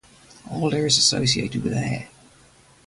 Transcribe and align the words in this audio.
Alder 0.49 0.87
is 0.87 0.97
associated 0.97 1.61
with 1.63 1.73
air. 1.75 2.07